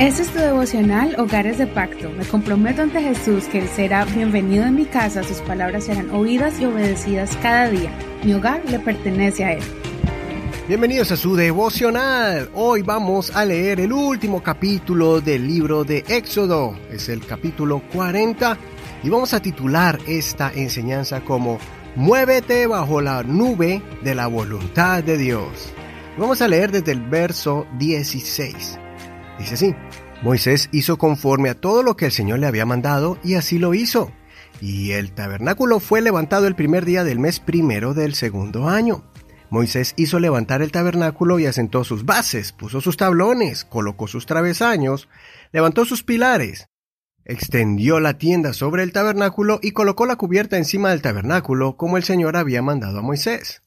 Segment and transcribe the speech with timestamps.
[0.00, 2.08] Este es tu devocional Hogares de Pacto.
[2.08, 6.58] Me comprometo ante Jesús que Él será bienvenido en mi casa, sus palabras serán oídas
[6.58, 7.92] y obedecidas cada día.
[8.24, 9.62] Mi hogar le pertenece a Él.
[10.66, 12.48] Bienvenidos a su devocional.
[12.54, 16.78] Hoy vamos a leer el último capítulo del libro de Éxodo.
[16.90, 18.56] Es el capítulo 40
[19.02, 21.58] y vamos a titular esta enseñanza como
[21.94, 25.74] Muévete bajo la nube de la voluntad de Dios.
[26.16, 28.78] Vamos a leer desde el verso 16.
[29.40, 29.74] Dice así,
[30.22, 33.72] Moisés hizo conforme a todo lo que el Señor le había mandado y así lo
[33.72, 34.12] hizo.
[34.60, 39.02] Y el tabernáculo fue levantado el primer día del mes primero del segundo año.
[39.48, 45.08] Moisés hizo levantar el tabernáculo y asentó sus bases, puso sus tablones, colocó sus travesaños,
[45.52, 46.68] levantó sus pilares,
[47.24, 52.04] extendió la tienda sobre el tabernáculo y colocó la cubierta encima del tabernáculo como el
[52.04, 53.62] Señor había mandado a Moisés.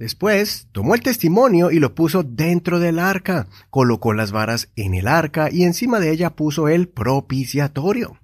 [0.00, 5.06] Después tomó el testimonio y lo puso dentro del arca, colocó las varas en el
[5.06, 8.18] arca y encima de ella puso el propiciatorio.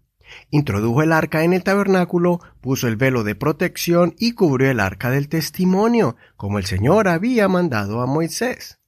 [0.49, 5.11] Introdujo el arca en el tabernáculo, puso el velo de protección y cubrió el arca
[5.11, 8.81] del testimonio, como el Señor había mandado a Moisés.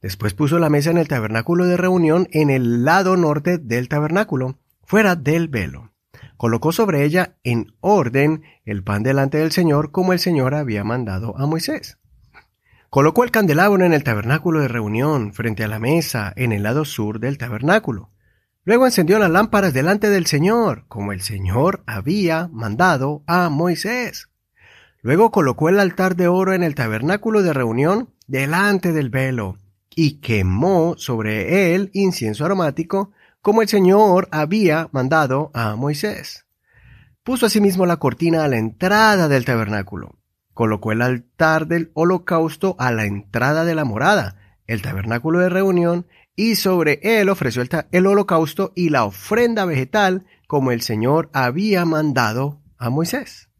[0.00, 4.56] Después puso la mesa en el tabernáculo de reunión en el lado norte del tabernáculo,
[4.84, 5.90] fuera del velo.
[6.36, 11.36] Colocó sobre ella en orden el pan delante del Señor, como el Señor había mandado
[11.36, 11.99] a Moisés.
[12.90, 16.84] Colocó el candelabro en el tabernáculo de reunión, frente a la mesa, en el lado
[16.84, 18.10] sur del tabernáculo.
[18.64, 24.28] Luego encendió las lámparas delante del Señor, como el Señor había mandado a Moisés.
[25.02, 29.56] Luego colocó el altar de oro en el tabernáculo de reunión, delante del velo,
[29.94, 36.44] y quemó sobre él incienso aromático, como el Señor había mandado a Moisés.
[37.22, 40.19] Puso asimismo la cortina a la entrada del tabernáculo
[40.54, 46.06] colocó el altar del holocausto a la entrada de la morada, el tabernáculo de reunión,
[46.36, 52.60] y sobre él ofreció el, holocausto y la ofrenda vegetal, como el Señor había mandado
[52.78, 53.50] a Moisés.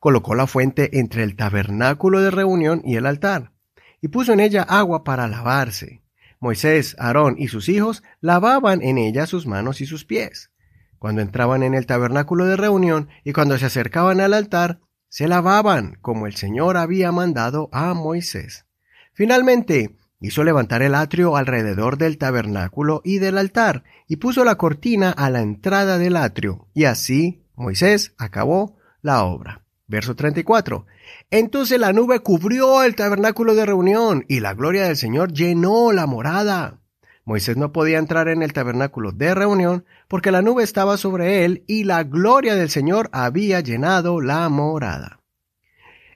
[0.00, 3.52] Colocó la fuente entre el tabernáculo de reunión y el altar,
[4.00, 6.02] y puso en ella agua para lavarse.
[6.38, 10.52] Moisés, Aarón y sus hijos lavaban en ella sus manos y sus pies.
[10.98, 14.80] Cuando entraban en el tabernáculo de reunión y cuando se acercaban al altar,
[15.16, 18.66] se lavaban como el Señor había mandado a Moisés.
[19.14, 25.10] Finalmente, hizo levantar el atrio alrededor del tabernáculo y del altar, y puso la cortina
[25.10, 29.64] a la entrada del atrio, y así Moisés acabó la obra.
[29.86, 30.84] Verso 34.
[31.30, 36.04] Entonces la nube cubrió el tabernáculo de reunión, y la gloria del Señor llenó la
[36.04, 36.82] morada.
[37.26, 41.64] Moisés no podía entrar en el tabernáculo de reunión porque la nube estaba sobre él
[41.66, 45.20] y la gloria del Señor había llenado la morada.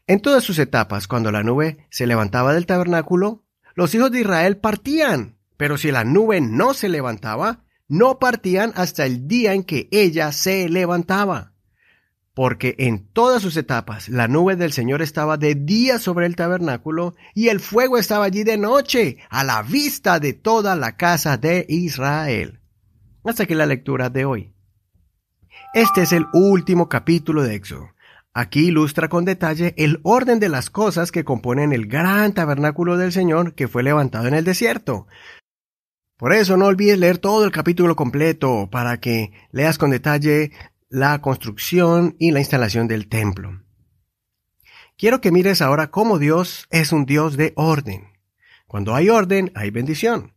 [0.06, 3.44] En todas sus etapas, cuando la nube se levantaba del tabernáculo,
[3.74, 9.04] los hijos de Israel partían, pero si la nube no se levantaba, no partían hasta
[9.04, 11.49] el día en que ella se levantaba
[12.34, 17.14] porque en todas sus etapas la nube del Señor estaba de día sobre el tabernáculo
[17.34, 21.66] y el fuego estaba allí de noche, a la vista de toda la casa de
[21.68, 22.60] Israel.
[23.24, 24.54] Hasta aquí la lectura de hoy.
[25.74, 27.90] Este es el último capítulo de Éxodo.
[28.32, 33.12] Aquí ilustra con detalle el orden de las cosas que componen el gran tabernáculo del
[33.12, 35.08] Señor que fue levantado en el desierto.
[36.16, 40.52] Por eso no olvides leer todo el capítulo completo para que leas con detalle
[40.90, 43.62] la construcción y la instalación del templo.
[44.98, 48.08] Quiero que mires ahora cómo Dios es un Dios de orden.
[48.66, 50.34] Cuando hay orden, hay bendición.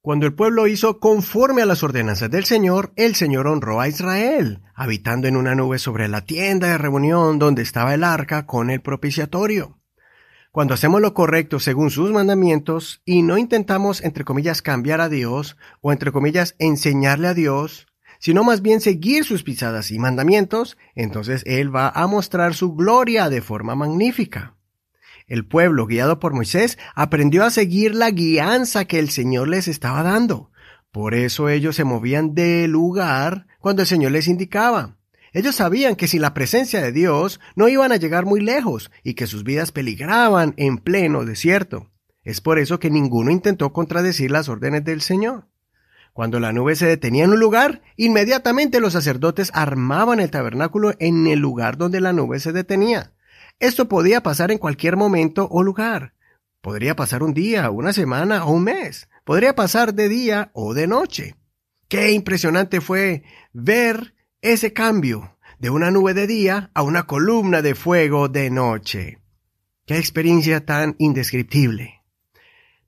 [0.00, 4.62] Cuando el pueblo hizo conforme a las ordenanzas del Señor, el Señor honró a Israel,
[4.74, 8.80] habitando en una nube sobre la tienda de reunión donde estaba el arca con el
[8.80, 9.78] propiciatorio.
[10.50, 15.56] Cuando hacemos lo correcto según sus mandamientos y no intentamos, entre comillas, cambiar a Dios
[15.82, 17.87] o, entre comillas, enseñarle a Dios,
[18.18, 23.28] sino más bien seguir sus pisadas y mandamientos, entonces Él va a mostrar su gloria
[23.28, 24.54] de forma magnífica.
[25.26, 30.02] El pueblo, guiado por Moisés, aprendió a seguir la guianza que el Señor les estaba
[30.02, 30.50] dando.
[30.90, 34.96] Por eso ellos se movían de lugar cuando el Señor les indicaba.
[35.32, 39.14] Ellos sabían que sin la presencia de Dios no iban a llegar muy lejos y
[39.14, 41.90] que sus vidas peligraban en pleno desierto.
[42.24, 45.46] Es por eso que ninguno intentó contradecir las órdenes del Señor.
[46.18, 51.28] Cuando la nube se detenía en un lugar, inmediatamente los sacerdotes armaban el tabernáculo en
[51.28, 53.12] el lugar donde la nube se detenía.
[53.60, 56.14] Esto podía pasar en cualquier momento o lugar.
[56.60, 59.08] Podría pasar un día, una semana o un mes.
[59.22, 61.36] Podría pasar de día o de noche.
[61.86, 63.22] Qué impresionante fue
[63.52, 69.20] ver ese cambio de una nube de día a una columna de fuego de noche.
[69.86, 72.02] Qué experiencia tan indescriptible.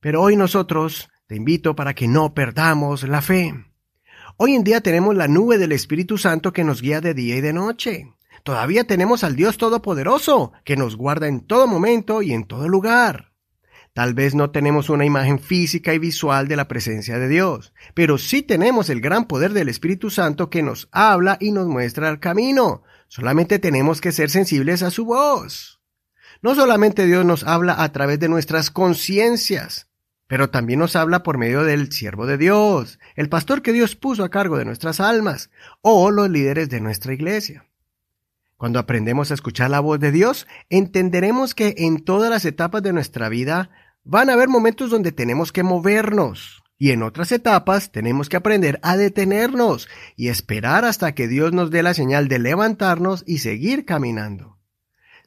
[0.00, 3.54] Pero hoy nosotros te invito para que no perdamos la fe.
[4.36, 7.40] Hoy en día tenemos la nube del Espíritu Santo que nos guía de día y
[7.40, 8.12] de noche.
[8.42, 13.30] Todavía tenemos al Dios Todopoderoso, que nos guarda en todo momento y en todo lugar.
[13.92, 18.18] Tal vez no tenemos una imagen física y visual de la presencia de Dios, pero
[18.18, 22.18] sí tenemos el gran poder del Espíritu Santo que nos habla y nos muestra el
[22.18, 22.82] camino.
[23.06, 25.80] Solamente tenemos que ser sensibles a su voz.
[26.42, 29.89] No solamente Dios nos habla a través de nuestras conciencias,
[30.30, 34.22] pero también nos habla por medio del siervo de Dios, el pastor que Dios puso
[34.22, 35.50] a cargo de nuestras almas,
[35.80, 37.66] o los líderes de nuestra iglesia.
[38.56, 42.92] Cuando aprendemos a escuchar la voz de Dios, entenderemos que en todas las etapas de
[42.92, 43.70] nuestra vida
[44.04, 48.78] van a haber momentos donde tenemos que movernos y en otras etapas tenemos que aprender
[48.84, 53.84] a detenernos y esperar hasta que Dios nos dé la señal de levantarnos y seguir
[53.84, 54.58] caminando.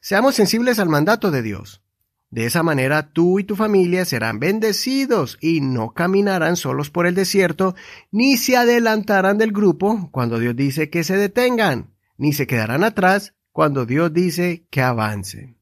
[0.00, 1.83] Seamos sensibles al mandato de Dios.
[2.34, 7.14] De esa manera tú y tu familia serán bendecidos y no caminarán solos por el
[7.14, 7.76] desierto,
[8.10, 13.34] ni se adelantarán del grupo cuando Dios dice que se detengan ni se quedarán atrás
[13.52, 15.54] cuando Dios dice que avance.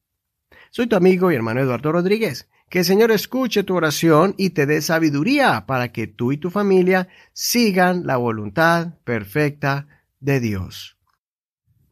[0.71, 2.49] Soy tu amigo y hermano Eduardo Rodríguez.
[2.71, 6.49] Que el Señor escuche tu oración y te dé sabiduría para que tú y tu
[6.49, 9.89] familia sigan la voluntad perfecta
[10.21, 10.97] de Dios.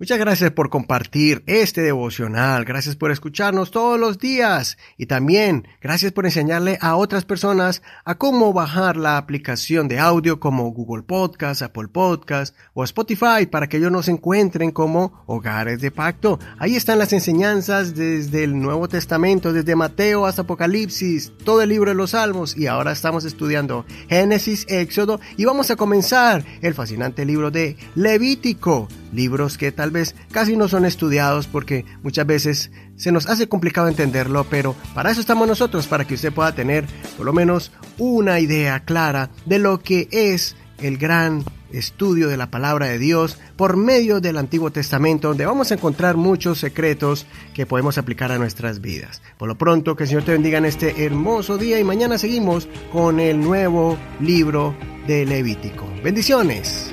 [0.01, 4.79] Muchas gracias por compartir este devocional, gracias por escucharnos todos los días.
[4.97, 10.41] Y también gracias por enseñarle a otras personas a cómo bajar la aplicación de audio
[10.41, 15.91] como Google Podcast, Apple Podcast o Spotify para que ellos nos encuentren como hogares de
[15.91, 16.39] pacto.
[16.59, 21.91] Ahí están las enseñanzas desde el Nuevo Testamento, desde Mateo hasta Apocalipsis, todo el libro
[21.91, 22.57] de los Salmos.
[22.57, 25.21] Y ahora estamos estudiando Génesis, Éxodo.
[25.37, 30.69] Y vamos a comenzar el fascinante libro de Levítico libros que tal vez casi no
[30.69, 35.87] son estudiados porque muchas veces se nos hace complicado entenderlo, pero para eso estamos nosotros,
[35.87, 36.87] para que usted pueda tener
[37.17, 42.51] por lo menos una idea clara de lo que es el gran estudio de la
[42.51, 47.67] palabra de Dios por medio del Antiguo Testamento, donde vamos a encontrar muchos secretos que
[47.67, 49.23] podemos aplicar a nuestras vidas.
[49.39, 52.69] Por lo pronto, que el Señor te bendiga en este hermoso día y mañana seguimos
[52.93, 54.75] con el nuevo libro
[55.07, 55.87] de Levítico.
[56.03, 56.93] Bendiciones.